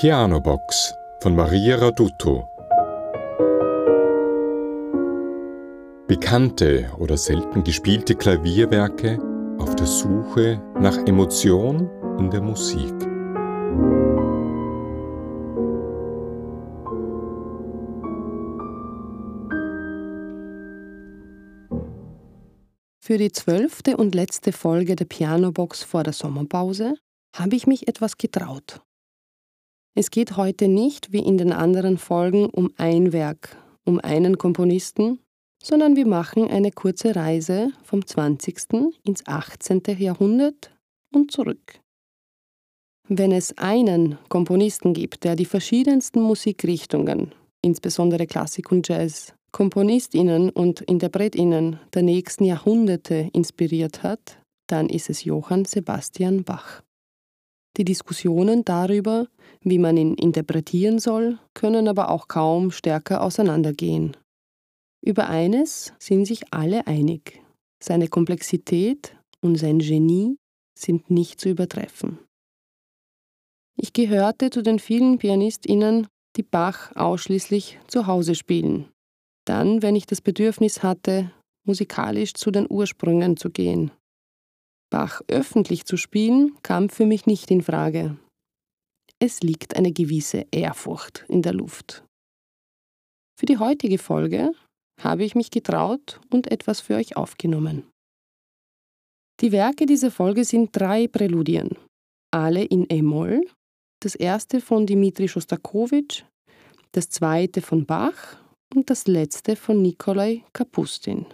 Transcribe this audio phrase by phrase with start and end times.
[0.00, 2.48] Pianobox von Maria Raduto.
[6.06, 9.18] Bekannte oder selten gespielte Klavierwerke
[9.58, 12.94] auf der Suche nach Emotion in der Musik.
[23.00, 26.94] Für die zwölfte und letzte Folge der Pianobox vor der Sommerpause
[27.34, 28.80] habe ich mich etwas getraut.
[29.98, 35.18] Es geht heute nicht, wie in den anderen Folgen, um ein Werk, um einen Komponisten,
[35.60, 38.94] sondern wir machen eine kurze Reise vom 20.
[39.02, 39.82] ins 18.
[39.98, 40.70] Jahrhundert
[41.12, 41.80] und zurück.
[43.08, 50.80] Wenn es einen Komponisten gibt, der die verschiedensten Musikrichtungen, insbesondere Klassik und Jazz, Komponistinnen und
[50.82, 56.84] Interpretinnen der nächsten Jahrhunderte inspiriert hat, dann ist es Johann Sebastian Bach.
[57.78, 59.28] Die Diskussionen darüber,
[59.62, 64.16] wie man ihn interpretieren soll, können aber auch kaum stärker auseinandergehen.
[65.00, 67.40] Über eines sind sich alle einig.
[67.80, 70.36] Seine Komplexität und sein Genie
[70.76, 72.18] sind nicht zu übertreffen.
[73.76, 78.88] Ich gehörte zu den vielen Pianistinnen, die Bach ausschließlich zu Hause spielen.
[79.44, 81.30] Dann, wenn ich das Bedürfnis hatte,
[81.64, 83.92] musikalisch zu den Ursprüngen zu gehen.
[84.90, 88.16] Bach öffentlich zu spielen, kam für mich nicht in Frage.
[89.18, 92.04] Es liegt eine gewisse Ehrfurcht in der Luft.
[93.38, 94.52] Für die heutige Folge
[95.00, 97.84] habe ich mich getraut und etwas für euch aufgenommen.
[99.40, 101.76] Die Werke dieser Folge sind drei Präludien,
[102.32, 103.42] alle in E-Moll.
[104.00, 106.24] Das erste von Dmitri Schostakowitsch,
[106.92, 108.36] das zweite von Bach
[108.74, 111.26] und das letzte von Nikolai Kapustin.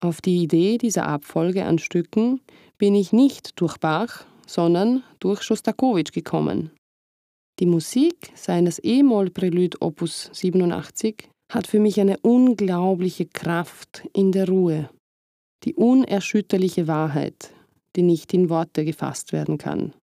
[0.00, 2.40] Auf die Idee dieser Abfolge an Stücken
[2.78, 6.70] bin ich nicht durch Bach, sondern durch Schostakowitsch gekommen.
[7.58, 14.90] Die Musik seines E-Moll-Prälude Opus 87 hat für mich eine unglaubliche Kraft in der Ruhe,
[15.64, 17.54] die unerschütterliche Wahrheit,
[17.96, 19.94] die nicht in Worte gefasst werden kann.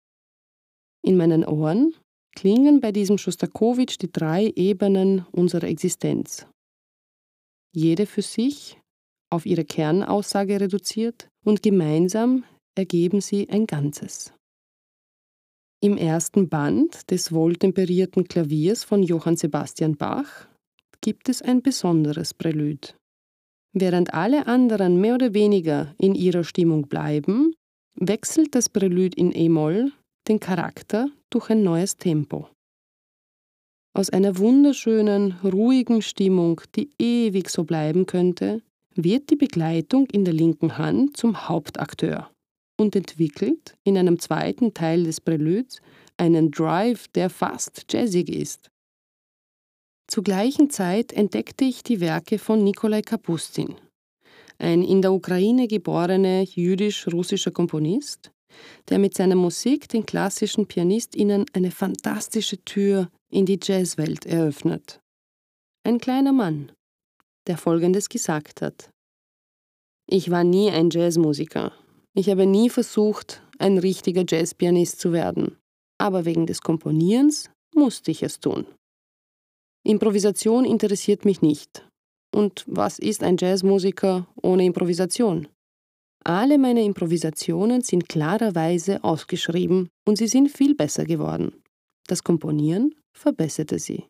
[1.02, 1.94] In meinen Ohren
[2.34, 6.47] klingen bei diesem Schostakowitsch die drei Ebenen unserer Existenz.
[7.75, 8.78] Jede für sich
[9.32, 12.44] auf ihre Kernaussage reduziert und gemeinsam
[12.75, 14.32] ergeben sie ein Ganzes.
[15.81, 20.47] Im ersten Band des wohltemperierten Klaviers von Johann Sebastian Bach
[21.00, 22.88] gibt es ein besonderes Prälude.
[23.75, 27.54] Während alle anderen mehr oder weniger in ihrer Stimmung bleiben,
[27.94, 29.93] wechselt das Prälude in E-Moll
[30.28, 32.49] den Charakter durch ein neues Tempo.
[33.94, 38.62] Aus einer wunderschönen, ruhigen Stimmung, die ewig so bleiben könnte,
[38.94, 42.30] wird die Begleitung in der linken Hand zum Hauptakteur
[42.80, 45.80] und entwickelt in einem zweiten Teil des Präluds
[46.16, 48.70] einen Drive, der fast jazzig ist.
[50.08, 53.76] Zur gleichen Zeit entdeckte ich die Werke von Nikolai Kapustin,
[54.58, 58.31] ein in der Ukraine geborener jüdisch-russischer Komponist,
[58.88, 65.00] der mit seiner Musik den klassischen PianistInnen eine fantastische Tür in die Jazzwelt eröffnet.
[65.84, 66.72] Ein kleiner Mann,
[67.47, 68.91] der Folgendes gesagt hat.
[70.08, 71.72] Ich war nie ein Jazzmusiker.
[72.14, 75.56] Ich habe nie versucht, ein richtiger Jazzpianist zu werden.
[75.98, 78.66] Aber wegen des Komponierens musste ich es tun.
[79.84, 81.88] Improvisation interessiert mich nicht.
[82.34, 85.48] Und was ist ein Jazzmusiker ohne Improvisation?
[86.25, 91.62] Alle meine Improvisationen sind klarerweise ausgeschrieben und sie sind viel besser geworden.
[92.06, 94.04] Das Komponieren verbesserte sie.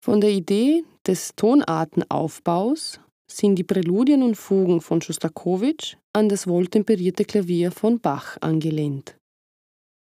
[0.00, 3.00] Von der Idee des Tonartenaufbaus
[3.30, 9.16] sind die Präludien und Fugen von Schostakowitsch an das wohltemperierte Klavier von Bach angelehnt.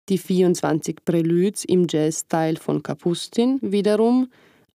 [0.10, 4.30] Die 24 Preludes im Jazz-Style von Kapustin wiederum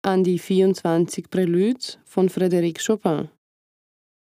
[0.03, 3.28] an die 24 Preludes von Frédéric Chopin.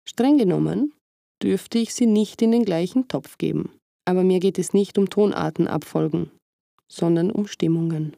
[0.08, 0.94] Streng genommen
[1.42, 3.72] dürfte ich sie nicht in den gleichen Topf geben,
[4.06, 6.30] aber mir geht es nicht um Tonartenabfolgen,
[6.90, 8.16] sondern um Stimmungen.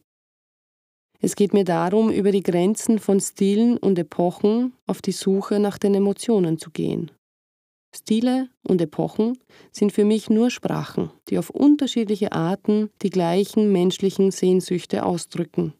[1.20, 5.78] Es geht mir darum, über die Grenzen von Stilen und Epochen auf die Suche nach
[5.78, 7.10] den Emotionen zu gehen.
[7.94, 9.38] Stile und Epochen
[9.72, 15.72] sind für mich nur Sprachen, die auf unterschiedliche Arten die gleichen menschlichen Sehnsüchte ausdrücken.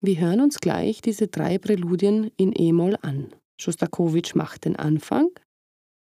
[0.00, 3.34] Wir hören uns gleich diese drei Präludien in E-Moll an.
[3.60, 5.28] Schostakowitsch macht den Anfang,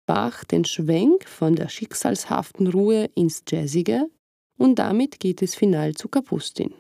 [0.06, 4.08] Bach den Schwenk von der schicksalshaften Ruhe ins Jazzige
[4.56, 6.72] und damit geht es final zu Kapustin.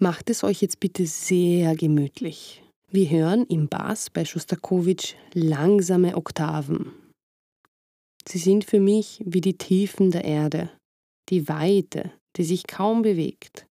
[0.00, 2.62] Macht es euch jetzt bitte sehr gemütlich.
[2.88, 6.92] Wir hören im Bass bei Schostakowitsch langsame Oktaven.
[8.24, 10.70] Sie sind für mich wie die Tiefen der Erde,
[11.30, 13.66] die Weite, die sich kaum bewegt,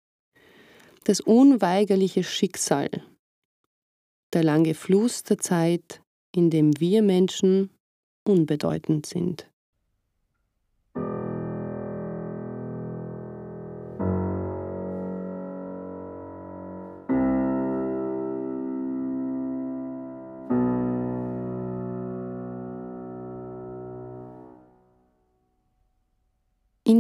[1.05, 2.89] das unweigerliche Schicksal,
[4.33, 6.03] der lange Fluss der Zeit,
[6.33, 7.69] in dem wir Menschen
[8.25, 9.51] unbedeutend sind.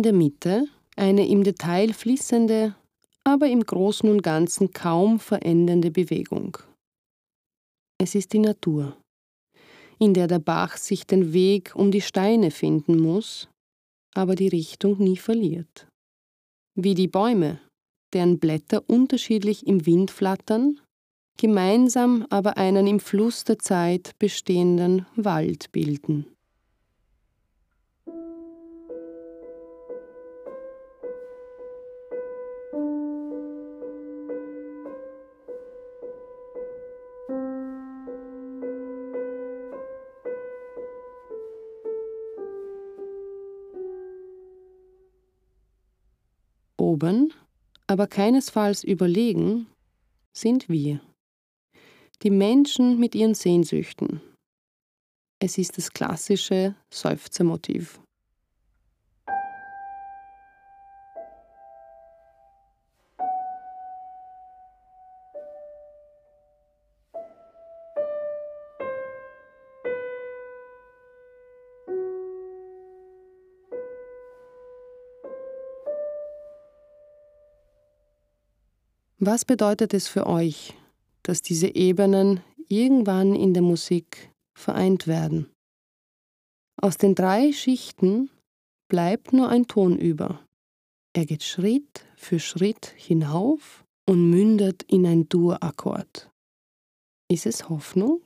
[0.02, 0.66] Der Mitte
[0.96, 2.74] eine im Detail fließende,
[3.22, 6.58] aber im Großen und Ganzen kaum verändernde Bewegung.
[8.00, 8.96] Es ist die Natur,
[10.00, 13.48] in der der Bach sich den Weg um die Steine finden muss,
[14.12, 15.86] aber die Richtung nie verliert.
[16.74, 17.60] Wie die Bäume,
[18.12, 20.80] deren Blätter unterschiedlich im Wind flattern,
[21.38, 26.26] gemeinsam aber einen im Fluss der Zeit bestehenden Wald bilden.
[46.92, 47.32] Oben,
[47.86, 49.66] aber keinesfalls überlegen,
[50.36, 51.00] sind wir.
[52.22, 54.20] Die Menschen mit ihren Sehnsüchten.
[55.38, 57.98] Es ist das klassische Seufzermotiv.
[79.24, 80.74] Was bedeutet es für euch,
[81.22, 85.48] dass diese Ebenen irgendwann in der Musik vereint werden?
[86.82, 88.30] Aus den drei Schichten
[88.88, 90.44] bleibt nur ein Ton über.
[91.12, 96.28] Er geht Schritt für Schritt hinauf und mündet in ein Dur-Akkord.
[97.30, 98.24] Ist es Hoffnung?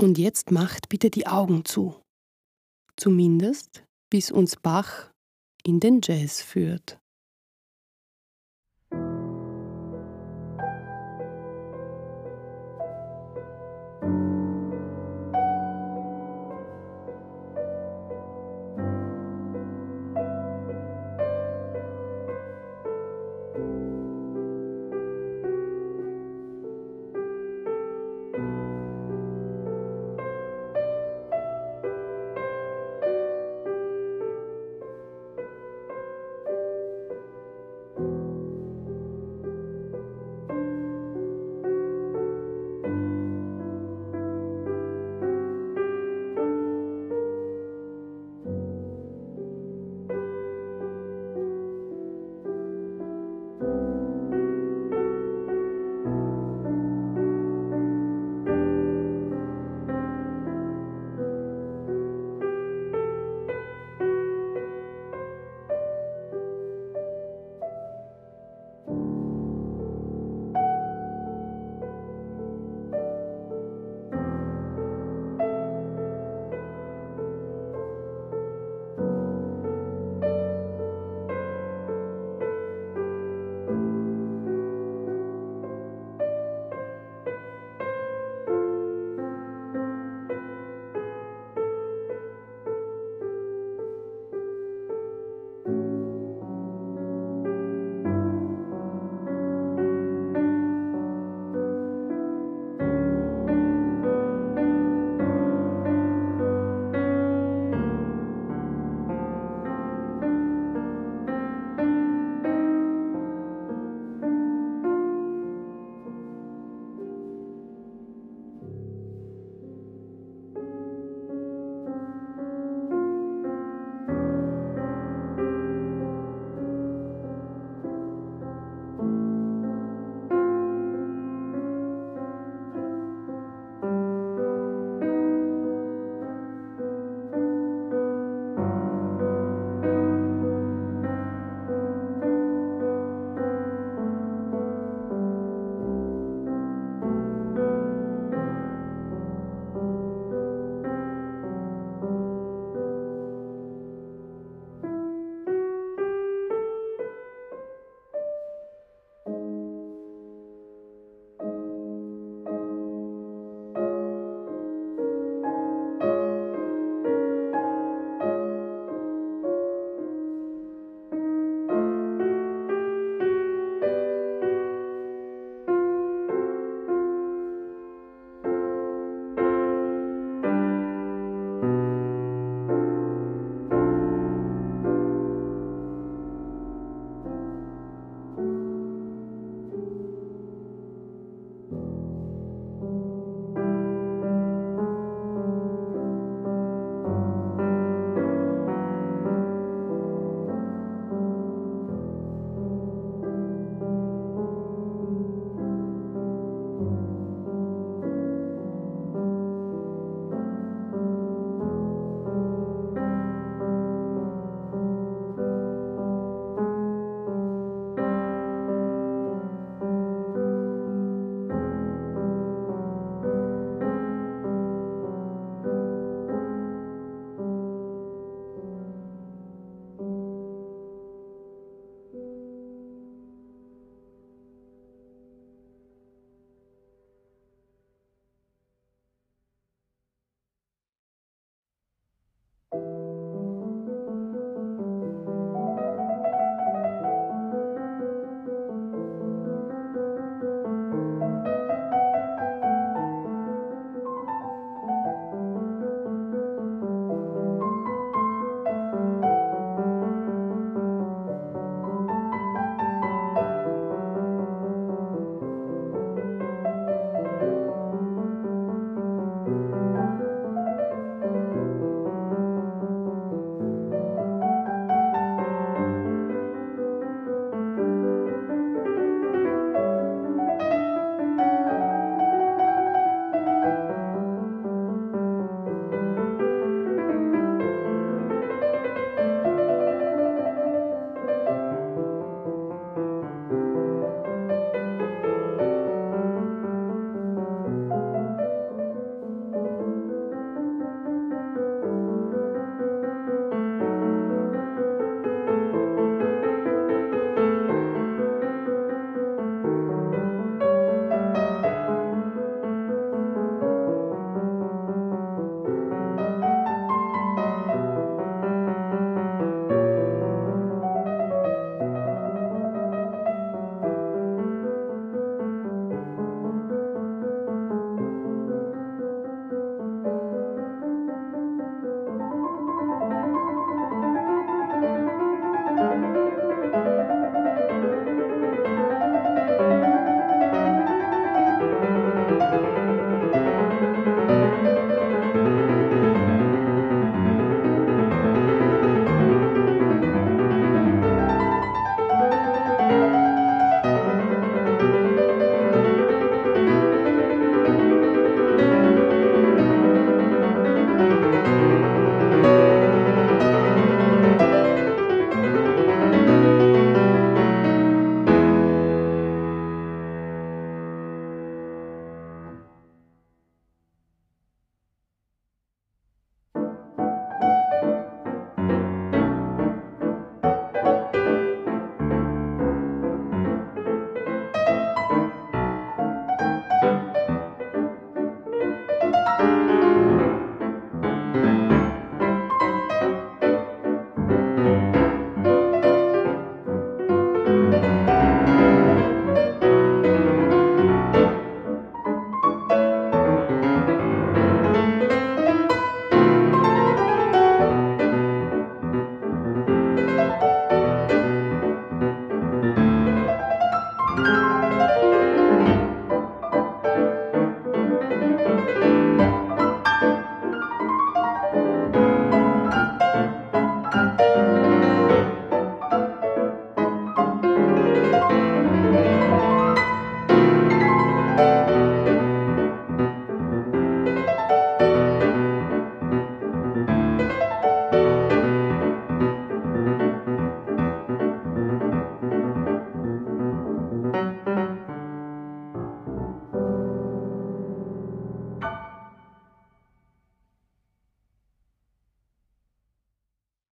[0.00, 2.00] Und jetzt macht bitte die Augen zu.
[2.96, 5.10] Zumindest bis uns Bach
[5.64, 6.98] in den Jazz führt.